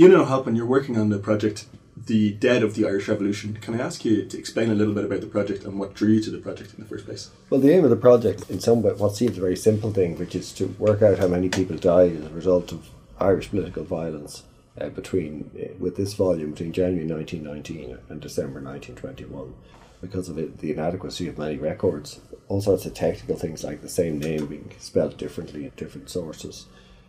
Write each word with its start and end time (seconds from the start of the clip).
Eunan 0.00 0.20
O'Halpin, 0.20 0.56
you're 0.56 0.64
working 0.64 0.96
on 0.96 1.10
the 1.10 1.18
project 1.18 1.66
The 2.06 2.32
Dead 2.32 2.62
of 2.62 2.74
the 2.74 2.86
Irish 2.86 3.06
Revolution. 3.06 3.58
Can 3.60 3.78
I 3.78 3.84
ask 3.84 4.02
you 4.02 4.24
to 4.24 4.38
explain 4.38 4.70
a 4.70 4.74
little 4.74 4.94
bit 4.94 5.04
about 5.04 5.20
the 5.20 5.26
project 5.26 5.64
and 5.64 5.78
what 5.78 5.92
drew 5.92 6.12
you 6.12 6.22
to 6.22 6.30
the 6.30 6.38
project 6.38 6.72
in 6.72 6.80
the 6.82 6.88
first 6.88 7.04
place? 7.04 7.28
Well, 7.50 7.60
the 7.60 7.70
aim 7.70 7.84
of 7.84 7.90
the 7.90 7.96
project, 7.96 8.48
in 8.48 8.60
some 8.60 8.80
way, 8.80 8.94
what 8.94 9.14
seems 9.14 9.36
a 9.36 9.42
very 9.42 9.58
simple 9.58 9.92
thing, 9.92 10.16
which 10.16 10.34
is 10.34 10.52
to 10.52 10.68
work 10.78 11.02
out 11.02 11.18
how 11.18 11.28
many 11.28 11.50
people 11.50 11.76
died 11.76 12.16
as 12.16 12.24
a 12.24 12.30
result 12.30 12.72
of 12.72 12.88
Irish 13.20 13.50
political 13.50 13.84
violence 13.84 14.44
uh, 14.80 14.88
between, 14.88 15.50
uh, 15.54 15.74
with 15.78 15.98
this 15.98 16.14
volume, 16.14 16.52
between 16.52 16.72
January 16.72 17.06
1919 17.06 17.98
and 18.08 18.22
December 18.22 18.62
1921 18.62 19.52
because 20.00 20.30
of 20.30 20.38
it, 20.38 20.60
the 20.60 20.72
inadequacy 20.72 21.28
of 21.28 21.36
many 21.36 21.58
records, 21.58 22.20
all 22.48 22.62
sorts 22.62 22.86
of 22.86 22.94
technical 22.94 23.36
things 23.36 23.62
like 23.62 23.82
the 23.82 23.88
same 23.90 24.18
name 24.18 24.46
being 24.46 24.72
spelled 24.78 25.18
differently 25.18 25.66
in 25.66 25.72
different 25.76 26.08
sources, 26.08 26.64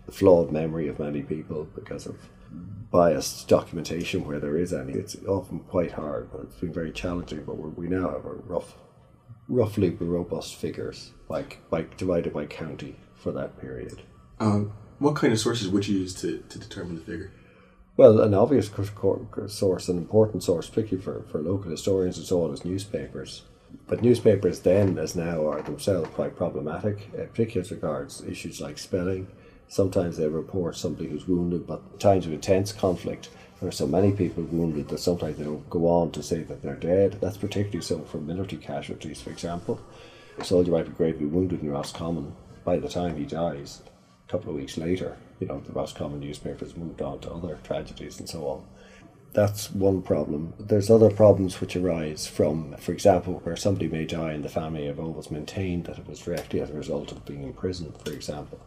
flawed 0.09 0.51
memory 0.51 0.87
of 0.87 0.99
many 0.99 1.21
people 1.21 1.67
because 1.75 2.05
of 2.05 2.17
biased 2.91 3.47
documentation 3.47 4.25
where 4.25 4.39
there 4.39 4.57
is 4.57 4.73
any. 4.73 4.93
It's 4.93 5.15
often 5.25 5.59
quite 5.59 5.91
hard, 5.91 6.29
but 6.31 6.41
it's 6.41 6.55
been 6.55 6.73
very 6.73 6.91
challenging. 6.91 7.43
But 7.45 7.55
we 7.55 7.87
now 7.87 8.09
have 8.09 8.25
a 8.25 8.33
rough, 8.33 8.75
roughly 9.47 9.89
robust 9.91 10.55
figures, 10.55 11.11
like 11.29 11.59
by 11.69 11.85
divided 11.97 12.33
by 12.33 12.45
county 12.45 12.97
for 13.15 13.31
that 13.31 13.59
period. 13.59 14.01
Um, 14.39 14.73
what 14.99 15.15
kind 15.15 15.31
of 15.33 15.39
sources 15.39 15.69
would 15.69 15.87
you 15.87 15.99
use 15.99 16.13
to, 16.15 16.43
to 16.49 16.59
determine 16.59 16.95
the 16.95 17.01
figure? 17.01 17.31
Well, 17.97 18.19
an 18.21 18.33
obvious 18.33 18.69
source, 19.47 19.89
an 19.89 19.97
important 19.97 20.43
source, 20.43 20.69
particularly 20.69 21.03
for, 21.03 21.23
for 21.29 21.41
local 21.41 21.71
historians 21.71 22.17
and 22.17 22.25
so 22.25 22.43
on, 22.43 22.53
is 22.53 22.65
newspapers. 22.65 23.43
But 23.87 24.01
newspapers 24.01 24.61
then, 24.61 24.97
as 24.97 25.15
now, 25.15 25.47
are 25.47 25.61
themselves 25.61 26.09
quite 26.09 26.35
problematic, 26.35 27.09
uh, 27.13 27.25
particularly 27.25 27.61
as 27.61 27.71
regards 27.71 28.21
issues 28.21 28.59
like 28.59 28.77
spelling 28.77 29.27
Sometimes 29.71 30.17
they 30.17 30.27
report 30.27 30.75
somebody 30.75 31.07
who's 31.07 31.29
wounded, 31.29 31.65
but 31.65 31.97
times 31.97 32.25
of 32.25 32.33
intense 32.33 32.73
conflict, 32.73 33.29
there 33.61 33.69
are 33.69 33.71
so 33.71 33.87
many 33.87 34.11
people 34.11 34.43
wounded 34.43 34.89
that 34.89 34.97
sometimes 34.97 35.37
they 35.37 35.45
don't 35.45 35.69
go 35.69 35.87
on 35.87 36.11
to 36.11 36.21
say 36.21 36.43
that 36.43 36.61
they're 36.61 36.75
dead. 36.75 37.19
That's 37.21 37.37
particularly 37.37 37.81
so 37.81 38.01
for 38.01 38.17
military 38.17 38.61
casualties, 38.61 39.21
for 39.21 39.29
example. 39.29 39.79
A 40.37 40.43
soldier 40.43 40.73
might 40.73 40.87
be 40.87 40.91
gravely 40.91 41.25
wounded 41.25 41.61
in 41.61 41.69
Roscommon. 41.69 42.35
By 42.65 42.79
the 42.79 42.89
time 42.89 43.15
he 43.15 43.23
dies, 43.23 43.81
a 44.27 44.29
couple 44.29 44.49
of 44.49 44.57
weeks 44.57 44.75
later, 44.77 45.15
you 45.39 45.47
know, 45.47 45.61
the 45.61 45.71
Roscommon 45.71 46.19
newspapers 46.19 46.75
moved 46.75 47.01
on 47.01 47.21
to 47.21 47.31
other 47.31 47.57
tragedies 47.63 48.19
and 48.19 48.27
so 48.27 48.47
on. 48.47 48.65
That's 49.31 49.71
one 49.71 50.01
problem. 50.01 50.53
There's 50.59 50.89
other 50.89 51.09
problems 51.09 51.61
which 51.61 51.77
arise 51.77 52.27
from, 52.27 52.75
for 52.75 52.91
example, 52.91 53.39
where 53.45 53.55
somebody 53.55 53.87
may 53.87 54.03
die 54.03 54.33
and 54.33 54.43
the 54.43 54.49
family 54.49 54.87
have 54.87 54.99
always 54.99 55.31
maintained 55.31 55.85
that 55.85 55.97
it 55.97 56.09
was 56.09 56.19
directly 56.19 56.59
as 56.59 56.71
a 56.71 56.73
result 56.73 57.13
of 57.13 57.23
being 57.25 57.43
in 57.43 57.53
prison, 57.53 57.93
for 58.03 58.11
example. 58.11 58.59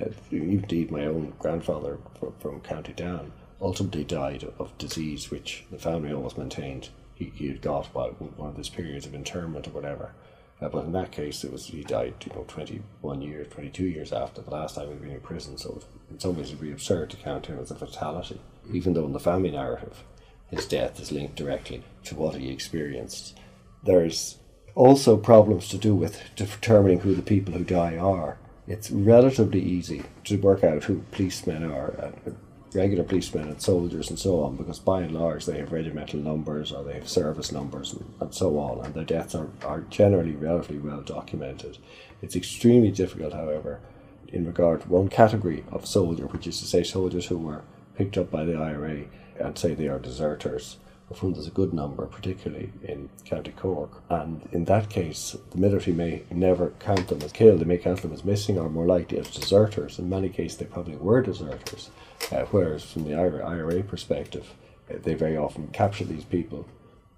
Uh, 0.00 0.10
indeed, 0.30 0.90
my 0.90 1.06
own 1.06 1.32
grandfather 1.38 1.98
from 2.38 2.60
County 2.60 2.92
Down 2.92 3.32
ultimately 3.60 4.04
died 4.04 4.46
of 4.58 4.76
disease 4.78 5.30
which 5.30 5.64
the 5.70 5.78
family 5.78 6.12
always 6.12 6.36
maintained 6.36 6.90
he, 7.14 7.32
he 7.34 7.48
had 7.48 7.60
got 7.60 7.86
while 7.86 8.10
one 8.10 8.50
of 8.50 8.56
his 8.56 8.68
periods 8.68 9.06
of 9.06 9.14
internment 9.14 9.66
or 9.66 9.70
whatever. 9.70 10.12
Uh, 10.60 10.68
but 10.68 10.84
in 10.84 10.92
that 10.92 11.12
case, 11.12 11.44
it 11.44 11.52
was 11.52 11.66
he 11.66 11.82
died, 11.82 12.14
you 12.24 12.32
know, 12.34 12.44
twenty 12.48 12.82
one 13.00 13.22
years, 13.22 13.48
twenty 13.48 13.70
two 13.70 13.86
years 13.86 14.12
after 14.12 14.42
the 14.42 14.50
last 14.50 14.74
time 14.74 14.88
he'd 14.88 15.00
been 15.00 15.10
in 15.10 15.20
prison. 15.20 15.56
So 15.56 15.80
in 16.10 16.18
some 16.18 16.36
ways, 16.36 16.48
it'd 16.48 16.60
be 16.60 16.72
absurd 16.72 17.10
to 17.10 17.16
count 17.16 17.46
him 17.46 17.58
as 17.58 17.70
a 17.70 17.74
fatality, 17.74 18.40
even 18.72 18.94
though 18.94 19.06
in 19.06 19.12
the 19.12 19.20
family 19.20 19.50
narrative, 19.50 20.04
his 20.48 20.66
death 20.66 21.00
is 21.00 21.12
linked 21.12 21.36
directly 21.36 21.82
to 22.04 22.14
what 22.14 22.36
he 22.36 22.50
experienced. 22.50 23.38
There's 23.84 24.38
also 24.74 25.16
problems 25.16 25.68
to 25.68 25.78
do 25.78 25.94
with 25.94 26.20
determining 26.36 27.00
who 27.00 27.14
the 27.14 27.22
people 27.22 27.54
who 27.54 27.64
die 27.64 27.96
are 27.96 28.38
it's 28.68 28.90
relatively 28.90 29.60
easy 29.60 30.02
to 30.24 30.36
work 30.36 30.62
out 30.62 30.84
who 30.84 31.02
policemen 31.10 31.64
are, 31.64 31.92
uh, 32.00 32.30
regular 32.74 33.02
policemen 33.02 33.48
and 33.48 33.62
soldiers 33.62 34.10
and 34.10 34.18
so 34.18 34.42
on, 34.42 34.56
because 34.56 34.78
by 34.78 35.00
and 35.00 35.14
large 35.14 35.46
they 35.46 35.58
have 35.58 35.72
regimental 35.72 36.20
numbers 36.20 36.70
or 36.70 36.84
they 36.84 36.92
have 36.92 37.08
service 37.08 37.50
numbers 37.50 37.94
and, 37.94 38.14
and 38.20 38.34
so 38.34 38.58
on, 38.58 38.84
and 38.84 38.94
their 38.94 39.04
deaths 39.04 39.34
are, 39.34 39.48
are 39.64 39.80
generally 39.88 40.32
relatively 40.32 40.78
well 40.78 41.00
documented. 41.00 41.78
It's 42.20 42.36
extremely 42.36 42.90
difficult, 42.90 43.32
however, 43.32 43.80
in 44.28 44.46
regard 44.46 44.82
to 44.82 44.88
one 44.88 45.08
category 45.08 45.64
of 45.72 45.86
soldier, 45.86 46.26
which 46.26 46.46
is 46.46 46.60
to 46.60 46.66
say 46.66 46.82
soldiers 46.82 47.26
who 47.26 47.38
were 47.38 47.62
picked 47.96 48.18
up 48.18 48.30
by 48.30 48.44
the 48.44 48.54
IRA 48.54 49.04
and 49.40 49.56
say 49.56 49.74
they 49.74 49.88
are 49.88 49.98
deserters 49.98 50.76
whom 51.16 51.32
there's 51.32 51.46
a 51.46 51.50
good 51.50 51.72
number, 51.72 52.06
particularly 52.06 52.70
in 52.82 53.08
County 53.24 53.52
Cork. 53.52 54.02
And 54.10 54.46
in 54.52 54.64
that 54.66 54.90
case, 54.90 55.36
the 55.50 55.58
military 55.58 55.96
may 55.96 56.22
never 56.30 56.70
count 56.78 57.08
them 57.08 57.22
as 57.22 57.32
killed, 57.32 57.60
they 57.60 57.64
may 57.64 57.78
count 57.78 58.02
them 58.02 58.12
as 58.12 58.24
missing 58.24 58.58
or 58.58 58.68
more 58.68 58.86
likely 58.86 59.18
as 59.18 59.30
deserters. 59.30 59.98
In 59.98 60.08
many 60.08 60.28
cases, 60.28 60.58
they 60.58 60.66
probably 60.66 60.96
were 60.96 61.22
deserters. 61.22 61.90
Uh, 62.30 62.44
whereas 62.50 62.84
from 62.84 63.04
the 63.04 63.14
IRA 63.14 63.82
perspective, 63.82 64.54
uh, 64.90 64.96
they 65.02 65.14
very 65.14 65.36
often 65.36 65.68
capture 65.68 66.04
these 66.04 66.24
people, 66.24 66.66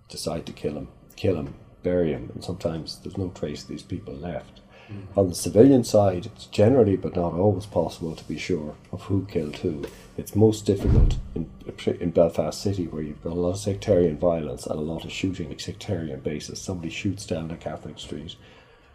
decide 0.08 0.46
to 0.46 0.52
kill 0.52 0.74
them, 0.74 0.88
kill 1.16 1.34
them, 1.34 1.54
bury 1.82 2.12
them, 2.12 2.30
and 2.34 2.44
sometimes 2.44 3.00
there's 3.00 3.18
no 3.18 3.30
trace 3.30 3.62
of 3.62 3.68
these 3.68 3.82
people 3.82 4.14
left. 4.14 4.60
On 5.16 5.28
the 5.28 5.34
civilian 5.34 5.84
side, 5.84 6.26
it's 6.26 6.46
generally 6.46 6.96
but 6.96 7.16
not 7.16 7.34
always 7.34 7.66
possible 7.66 8.14
to 8.14 8.24
be 8.24 8.38
sure 8.38 8.74
of 8.92 9.02
who 9.02 9.26
killed 9.26 9.56
who. 9.56 9.84
It's 10.16 10.36
most 10.36 10.66
difficult 10.66 11.16
in, 11.34 11.50
in 12.00 12.10
Belfast 12.10 12.60
City, 12.60 12.86
where 12.86 13.02
you've 13.02 13.22
got 13.22 13.32
a 13.32 13.40
lot 13.40 13.50
of 13.52 13.58
sectarian 13.58 14.18
violence 14.18 14.66
and 14.66 14.78
a 14.78 14.82
lot 14.82 15.04
of 15.04 15.12
shooting 15.12 15.56
sectarian 15.58 16.20
basis. 16.20 16.60
Somebody 16.60 16.90
shoots 16.90 17.26
down 17.26 17.50
a 17.50 17.56
Catholic 17.56 17.98
street, 17.98 18.36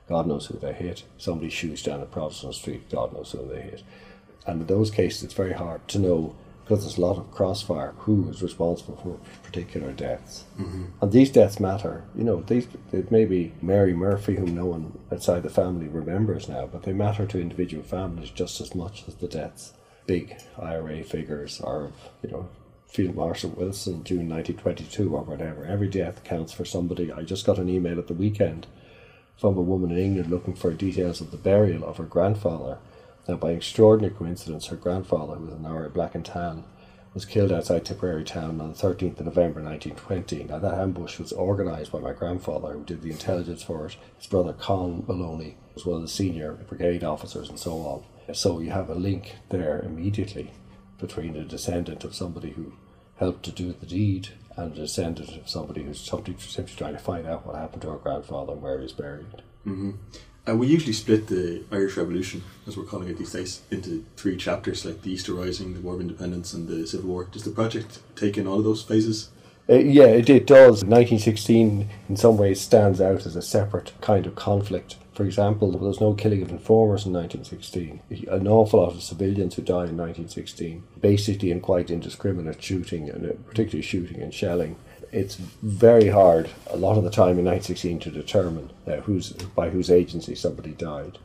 God 0.07 0.28
knows 0.28 0.45
who 0.47 0.57
they 0.57 0.73
hit. 0.73 1.03
Somebody 1.17 1.50
shoots 1.50 1.81
down 1.81 2.01
a 2.01 2.06
Protestant 2.06 2.56
street, 2.56 2.89
God 2.89 3.13
knows 3.13 3.31
who 3.31 3.47
they 3.47 3.62
hit. 3.62 3.83
And 4.45 4.62
in 4.62 4.67
those 4.67 4.91
cases, 4.91 5.23
it's 5.23 5.33
very 5.33 5.53
hard 5.53 5.88
to 5.89 6.00
know 6.00 6.35
because 6.65 6.83
there's 6.83 6.97
a 6.97 7.01
lot 7.01 7.17
of 7.17 7.31
crossfire 7.31 7.93
who 7.99 8.27
is 8.27 8.41
responsible 8.41 8.97
for 8.97 9.19
particular 9.43 9.91
deaths. 9.91 10.45
Mm-hmm. 10.59 10.85
And 10.99 11.11
these 11.11 11.29
deaths 11.29 11.59
matter. 11.59 12.03
You 12.15 12.23
know, 12.23 12.41
these 12.41 12.67
it 12.91 13.11
may 13.11 13.25
be 13.25 13.53
Mary 13.61 13.93
Murphy, 13.93 14.35
whom 14.35 14.55
no 14.55 14.65
one 14.65 14.97
outside 15.11 15.43
the 15.43 15.49
family 15.49 15.87
remembers 15.87 16.49
now, 16.49 16.65
but 16.65 16.83
they 16.83 16.93
matter 16.93 17.27
to 17.27 17.39
individual 17.39 17.83
families 17.83 18.31
just 18.31 18.59
as 18.59 18.73
much 18.73 19.03
as 19.07 19.15
the 19.15 19.27
deaths 19.27 19.73
big 20.07 20.35
IRA 20.59 21.03
figures 21.03 21.61
are 21.61 21.91
you 22.21 22.29
know, 22.29 22.47
Field 22.87 23.15
Marshal 23.15 23.49
Wilson, 23.51 24.03
June 24.03 24.29
1922 24.29 25.15
or 25.15 25.23
whatever. 25.23 25.65
Every 25.65 25.89
death 25.89 26.23
counts 26.23 26.53
for 26.53 26.65
somebody. 26.65 27.11
I 27.11 27.23
just 27.23 27.45
got 27.45 27.57
an 27.57 27.69
email 27.69 27.99
at 27.99 28.07
the 28.07 28.13
weekend 28.13 28.67
from 29.37 29.57
a 29.57 29.61
woman 29.61 29.91
in 29.91 29.97
England 29.97 30.29
looking 30.29 30.55
for 30.55 30.71
details 30.71 31.19
of 31.19 31.31
the 31.31 31.37
burial 31.37 31.83
of 31.83 31.97
her 31.97 32.05
grandfather. 32.05 32.77
Now, 33.28 33.36
by 33.36 33.52
extraordinary 33.52 34.13
coincidence, 34.13 34.68
her 34.68 34.75
grandfather, 34.75 35.36
who 35.36 35.46
was 35.46 35.53
an 35.53 35.66
IRA 35.66 35.90
black 35.90 36.16
and 36.16 36.24
tan, 36.24 36.63
was 37.13 37.25
killed 37.25 37.52
outside 37.52 37.86
Tipperary 37.86 38.25
town 38.25 38.59
on 38.59 38.74
the 38.74 38.78
13th 38.78 39.19
of 39.19 39.25
November 39.25 39.63
1920. 39.63 40.44
Now, 40.44 40.59
that 40.59 40.78
ambush 40.78 41.18
was 41.18 41.34
organised 41.34 41.91
by 41.91 42.00
my 42.00 42.12
grandfather, 42.13 42.74
who 42.74 42.84
did 42.84 43.02
the 43.02 43.12
intelligence 43.12 43.63
for 43.63 43.88
it. 43.88 43.96
His 44.18 44.28
brother 44.28 44.53
Con 44.53 45.06
Moloney 45.08 45.58
was 45.74 45.86
one 45.86 45.97
of 45.97 46.02
the 46.02 46.08
senior 46.09 46.53
brigade 46.53 47.03
officers 47.03 47.50
and 47.50 47.58
so 47.58 47.78
on. 47.78 48.36
So 48.36 48.59
you 48.59 48.72
have 48.72 48.90
a 48.90 48.96
link 48.96 49.36
there 49.50 49.80
immediately 49.80 50.52
between 51.00 51.36
a 51.36 51.46
descendant 51.46 52.03
of 52.03 52.16
somebody 52.16 52.52
who 52.52 52.74
helped 53.18 53.44
to 53.44 53.52
do 53.52 53.74
the 53.74 53.86
deed 53.86 54.30
and 54.57 54.74
a 54.74 54.75
descendant 54.75 55.38
of 55.38 55.50
somebody 55.50 55.84
who's 55.84 56.00
simply, 56.00 56.36
simply 56.40 56.75
trying 56.75 56.94
to 56.94 57.00
find 57.00 57.28
out 57.28 57.46
what 57.46 57.56
happened 57.56 57.81
to 57.84 57.92
her 57.92 57.97
grandfather 57.97 58.53
and 58.53 58.62
where 58.62 58.81
he's 58.81 58.92
buried. 58.92 59.42
Mm-hmm. 59.66 59.92
Uh, 60.47 60.56
we 60.56 60.67
usually 60.67 60.94
split 60.94 61.28
the 61.28 61.63
Irish 61.72 61.97
Revolution, 61.97 62.44
as 62.67 62.78
we're 62.78 62.83
calling 62.83 63.07
it 63.07 63.17
these 63.17 63.33
days, 63.33 63.61
into 63.72 64.06
three 64.16 64.38
chapters, 64.38 64.85
like 64.85 65.01
the 65.01 65.11
Easter 65.11 65.33
Rising, 65.33 65.73
the 65.73 65.79
War 65.79 65.95
of 65.95 66.01
Independence, 66.01 66.53
and 66.53 66.67
the 66.67 66.85
Civil 66.85 67.09
War. 67.09 67.23
Does 67.23 67.44
the 67.44 67.51
project 67.51 68.00
take 68.16 68.38
in 68.38 68.45
all 68.45 68.59
of 68.59 68.63
those 68.63 68.83
phases? 68.83 69.29
Uh, 69.67 69.73
yeah, 69.73 70.06
it, 70.06 70.29
it 70.29 70.45
does. 70.45 70.83
1916, 70.83 71.89
in 72.07 72.16
some 72.16 72.38
ways, 72.38 72.61
stands 72.61 73.01
out 73.01 73.25
as 73.25 73.35
a 73.35 73.41
separate 73.41 73.94
kind 74.01 74.28
of 74.28 74.35
conflict 74.35 74.97
for 75.16 75.23
example, 75.23 75.72
there 75.72 75.79
was 75.79 76.01
no 76.01 76.13
killing 76.13 76.41
of 76.41 76.51
informers 76.51 77.06
in 77.06 77.13
1916. 77.13 78.27
An 78.27 78.47
awful 78.50 78.81
lot 78.81 78.94
of 78.94 79.01
civilians 79.01 79.56
who 79.56 79.62
died 79.62 79.89
in 79.89 79.97
1916, 79.97 80.83
basically 81.00 81.51
in 81.51 81.62
quite 81.62 81.89
indiscriminate 81.89 82.62
shooting, 82.62 83.09
and 83.09 83.25
uh, 83.25 83.33
particularly 83.47 83.81
shooting 83.81 84.21
and 84.21 84.33
shelling. 84.33 84.75
It's 85.15 85.35
very 85.35 86.09
hard, 86.09 86.50
a 86.69 86.75
lot 86.75 86.97
of 86.97 87.06
the 87.06 87.09
time 87.09 87.39
in 87.39 87.45
1916, 87.45 88.00
to 88.01 88.12
determine 88.12 88.71
uh, 88.85 88.97
who's 88.97 89.31
by 89.31 89.69
whose 89.69 89.89
agency 89.89 90.35
somebody 90.35 90.71
died. 90.71 91.19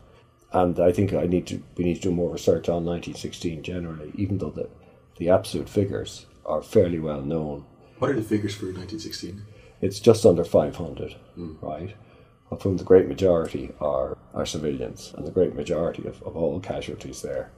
And 0.53 0.79
I 0.79 0.93
think 0.93 1.13
I 1.13 1.27
need 1.27 1.49
to 1.49 1.61
we 1.77 1.85
need 1.85 1.97
to 1.97 2.09
do 2.09 2.13
more 2.13 2.31
research 2.31 2.69
on 2.69 2.85
1916 2.85 3.65
generally, 3.65 4.13
even 4.15 4.39
though 4.39 4.51
the 4.51 4.69
the 5.17 5.29
absolute 5.29 5.69
figures 5.69 6.27
are 6.47 6.63
fairly 6.63 7.01
well 7.01 7.21
known. 7.23 7.65
What 7.99 8.13
are 8.13 8.15
the 8.15 8.23
figures 8.23 8.55
for 8.55 8.67
1916? 8.67 9.43
It's 9.81 9.99
just 9.99 10.25
under 10.25 10.45
500, 10.45 11.17
mm. 11.37 11.61
right? 11.61 11.97
of 12.51 12.63
whom 12.63 12.77
the 12.77 12.85
great 12.85 13.09
majority 13.09 13.73
are, 13.81 14.19
are 14.35 14.47
civilians, 14.47 15.13
and 15.17 15.27
the 15.27 15.31
great 15.31 15.55
majority 15.55 16.07
of, 16.07 16.23
of 16.23 16.37
all 16.37 16.61
casualties 16.61 17.23
there 17.23 17.51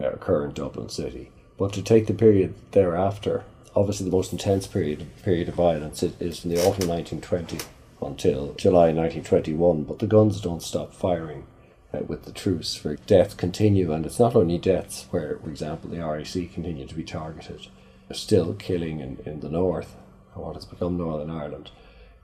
uh, 0.00 0.10
occur 0.10 0.46
in 0.46 0.52
Dublin 0.52 0.88
City. 0.88 1.30
But 1.58 1.72
to 1.74 1.82
take 1.82 2.06
the 2.06 2.14
period 2.14 2.54
thereafter, 2.72 3.44
obviously 3.78 4.04
the 4.04 4.16
most 4.16 4.32
intense 4.32 4.66
period 4.66 5.06
period 5.22 5.48
of 5.48 5.54
violence 5.54 6.02
is 6.02 6.40
from 6.40 6.50
the 6.50 6.58
autumn 6.58 6.88
1920 6.88 7.58
until 8.02 8.52
July 8.54 8.92
1921. 8.92 9.84
But 9.84 10.00
the 10.00 10.06
guns 10.06 10.40
don't 10.40 10.62
stop 10.62 10.92
firing 10.92 11.46
uh, 11.94 12.00
with 12.00 12.24
the 12.24 12.32
truce. 12.32 12.74
For 12.74 12.96
deaths 12.96 13.34
continue, 13.34 13.92
and 13.92 14.04
it's 14.04 14.18
not 14.18 14.34
only 14.34 14.58
deaths 14.58 15.06
where, 15.10 15.38
for 15.38 15.48
example, 15.48 15.90
the 15.90 16.04
RIC 16.04 16.52
continue 16.52 16.86
to 16.86 16.94
be 16.94 17.04
targeted. 17.04 17.68
still 18.12 18.54
killing 18.54 19.00
in, 19.00 19.18
in 19.24 19.40
the 19.40 19.50
north, 19.50 19.94
what 20.34 20.54
has 20.54 20.64
become 20.64 20.96
Northern 20.96 21.30
Ireland. 21.30 21.70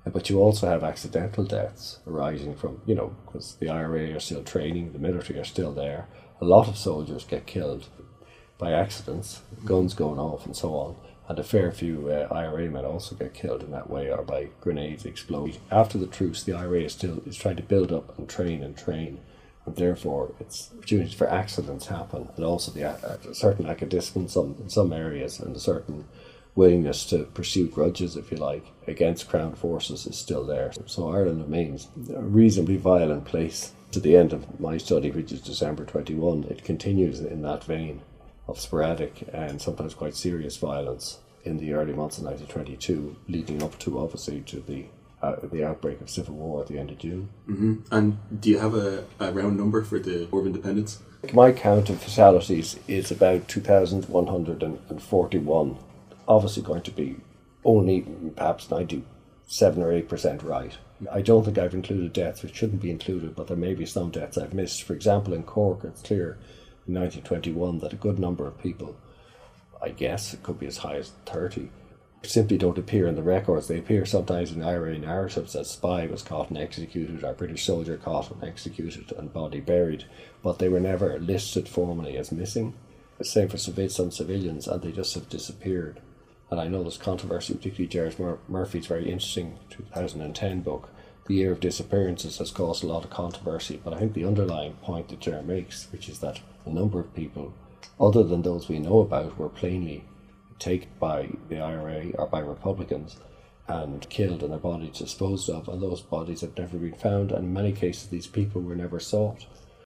But 0.05 0.29
you 0.29 0.39
also 0.41 0.67
have 0.67 0.85
accidental 0.85 1.45
deaths 1.45 2.01
arising 2.07 2.57
from, 2.57 2.83
you 2.85 2.95
know, 2.95 3.15
because 3.25 3.55
the 3.55 3.71
IRA 3.71 4.15
are 4.15 4.21
still 4.21 4.43
training, 4.43 4.93
the 4.93 4.99
military 4.99 5.39
are 5.39 5.45
still 5.45 5.73
there. 5.73 6.09
A 6.41 6.45
lot 6.45 6.69
of 6.69 6.77
soldiers 6.77 7.25
get 7.25 7.47
killed 7.47 7.87
by 8.59 8.73
accidents, 8.73 9.41
guns 9.65 9.95
going 9.95 10.19
off, 10.19 10.45
and 10.45 10.57
so 10.57 10.75
on. 10.75 10.97
And 11.29 11.39
a 11.39 11.45
fair 11.45 11.73
few 11.73 12.09
uh, 12.11 12.29
IRA 12.33 12.69
men 12.69 12.85
also 12.85 13.17
get 13.17 13.33
killed 13.33 13.63
in 13.63 13.71
that 13.71 13.89
way 13.89 14.11
or 14.11 14.23
by 14.23 14.49
grenades 14.61 15.07
exploding. 15.07 15.61
After 15.71 15.97
the 15.97 16.07
truce, 16.07 16.43
the 16.43 16.53
IRA 16.53 16.83
is 16.83 16.93
still 16.93 17.23
is 17.27 17.37
trying 17.37 17.57
to 17.57 17.63
build 17.63 17.93
up 17.93 18.17
and 18.19 18.29
train 18.29 18.63
and 18.63 18.77
train. 18.77 19.21
And 19.65 19.77
therefore, 19.77 20.35
it's 20.39 20.71
opportunities 20.77 21.15
for 21.15 21.27
accidents 21.27 21.87
happen, 21.87 22.29
and 22.37 22.45
also 22.45 22.71
the 22.71 22.85
uh, 22.85 23.17
a 23.31 23.35
certain 23.35 23.67
of 23.67 23.89
discipline 23.89 24.29
some, 24.29 24.57
in 24.61 24.69
some 24.69 24.93
areas, 24.93 25.41
and 25.41 25.57
a 25.57 25.61
certain 25.61 26.05
willingness 26.55 27.07
to 27.07 27.25
pursue 27.25 27.69
grudges, 27.69 28.17
if 28.17 28.31
you 28.31 28.37
like, 28.37 28.67
against 28.87 29.29
crown 29.29 29.55
forces 29.55 30.07
is 30.07 30.17
still 30.17 30.45
there. 30.45 30.73
So 30.87 31.09
Ireland 31.09 31.43
remains 31.43 31.89
a 32.15 32.21
reasonably 32.21 32.77
violent 32.77 33.25
place. 33.25 33.73
To 33.93 34.01
the 34.01 34.17
end 34.17 34.33
of 34.33 34.61
my 34.61 34.77
study, 34.77 35.11
which 35.11 35.33
is 35.33 35.41
December 35.41 35.85
21, 35.85 36.45
it 36.51 36.65
continues 36.65 37.21
in 37.21 37.43
that 37.43 37.65
vein 37.65 38.03
of 38.47 38.61
sporadic 38.61 39.29
and 39.33 39.61
sometimes 39.61 39.95
quite 39.95 40.15
serious 40.15 40.57
violence 40.57 41.19
in 41.45 41.59
the 41.59 41.73
early 41.73 41.93
months 41.93 42.19
of 42.19 42.25
1922, 42.25 43.17
leading 43.29 43.63
up 43.63 43.79
to 43.79 43.99
obviously 43.99 44.41
to 44.43 44.61
the 44.61 44.87
uh, 45.23 45.37
the 45.51 45.65
outbreak 45.65 46.01
of 46.03 46.11
civil 46.11 46.35
war 46.35 46.61
at 46.61 46.69
the 46.69 46.79
end 46.79 46.91
of 46.91 46.99
June. 46.99 47.31
Mm-hmm. 47.49 47.77
And 47.91 48.19
do 48.41 48.51
you 48.51 48.59
have 48.59 48.75
a, 48.75 49.05
a 49.19 49.33
round 49.33 49.57
number 49.57 49.83
for 49.83 49.99
the 49.99 50.29
War 50.31 50.43
of 50.43 50.47
Independence? 50.47 51.01
My 51.33 51.51
count 51.51 51.89
of 51.89 52.03
fatalities 52.03 52.79
is 52.87 53.11
about 53.11 53.49
2,141. 53.49 55.79
Obviously, 56.29 56.63
going 56.63 56.83
to 56.83 56.91
be 56.91 57.17
only 57.65 58.03
perhaps 58.37 58.71
97 58.71 59.83
or 59.83 60.03
8% 60.03 60.45
right. 60.45 60.77
I 61.11 61.23
don't 61.23 61.45
think 61.45 61.57
I've 61.57 61.73
included 61.73 62.13
deaths 62.13 62.43
which 62.43 62.55
shouldn't 62.55 62.83
be 62.83 62.91
included, 62.91 63.35
but 63.35 63.47
there 63.47 63.57
may 63.57 63.73
be 63.73 63.87
some 63.87 64.11
deaths 64.11 64.37
I've 64.37 64.53
missed. 64.53 64.83
For 64.83 64.93
example, 64.93 65.33
in 65.33 65.45
Cork, 65.45 65.85
it's 65.85 66.03
clear 66.03 66.37
in 66.87 66.95
1921 66.95 67.79
that 67.79 67.93
a 67.93 67.97
good 67.97 68.19
number 68.19 68.47
of 68.47 68.61
people, 68.61 68.97
I 69.83 69.91
guess 69.91 70.35
it 70.35 70.43
could 70.43 70.59
be 70.59 70.67
as 70.67 70.79
high 70.79 70.97
as 70.97 71.13
30, 71.27 71.71
simply 72.23 72.59
don't 72.59 72.79
appear 72.79 73.07
in 73.07 73.17
the 73.17 73.23
records. 73.23 73.69
They 73.69 73.79
appear 73.79 74.07
sometimes 74.07 74.53
in 74.53 74.63
IRA 74.63 74.99
narratives 74.99 75.55
as 75.55 75.71
spy 75.71 76.07
was 76.07 76.23
caught 76.23 76.49
and 76.49 76.59
executed, 76.59 77.23
or 77.23 77.35
British 77.35 77.65
soldier 77.65 77.97
caught 77.97 78.31
and 78.31 78.43
executed 78.43 79.13
and 79.17 79.33
body 79.33 79.61
buried, 79.61 80.05
but 80.43 80.59
they 80.59 80.69
were 80.69 80.81
never 80.81 81.19
listed 81.19 81.69
formally 81.69 82.17
as 82.17 82.33
missing. 82.33 82.75
The 83.19 83.25
same 83.25 83.49
for 83.49 83.59
some 83.59 84.11
civilians, 84.11 84.67
and 84.67 84.83
they 84.83 84.93
just 84.93 85.15
have 85.15 85.29
disappeared. 85.29 86.01
And 86.51 86.61
I 86.61 86.69
know 86.69 86.83
there's 86.83 86.99
controversy, 86.99 87.55
particularly 87.55 88.15
Mur- 88.19 88.39
Murphy's 88.49 88.87
very 88.87 89.11
interesting 89.11 89.59
2010 89.71 90.61
book, 90.61 90.91
The 91.27 91.35
Year 91.35 91.53
of 91.53 91.61
Disappearances, 91.61 92.39
has 92.39 92.51
caused 92.51 92.85
a 92.85 92.87
lot 92.87 93.05
of 93.05 93.11
controversy. 93.11 93.81
But 93.83 93.95
I 93.95 93.99
think 93.99 94.13
the 94.13 94.27
underlying 94.27 94.75
point 94.75 95.09
that 95.09 95.21
Gerard 95.21 95.47
makes, 95.47 95.89
which 95.91 96.09
is 96.09 96.19
that 96.19 96.41
a 96.67 96.71
number 96.71 97.01
of 97.01 97.15
people, 97.15 97.55
other 97.99 98.23
than 98.23 98.43
those 98.43 98.69
we 98.69 98.79
know 98.79 99.01
about, 99.01 99.39
were 99.39 99.49
plainly 99.49 100.05
taken 100.59 100.91
by 101.01 101.31
the 101.49 101.61
IRA 101.61 102.11
or 102.19 102.27
by 102.27 102.41
Republicans 102.41 103.17
and 103.67 104.09
killed 104.11 104.43
and 104.43 104.53
their 104.53 104.59
bodies 104.59 104.99
disposed 104.99 105.49
of, 105.49 105.69
and 105.69 105.81
those 105.81 106.03
bodies 106.03 106.43
have 106.43 106.57
never 106.59 106.77
been 106.77 106.95
found. 106.95 107.33
And 107.33 107.47
in 107.47 107.53
many 107.53 107.73
cases, 107.73 108.09
these 108.09 108.27
people 108.27 108.61
were 108.61 108.77
never 108.77 109.01
sought. 109.01 109.47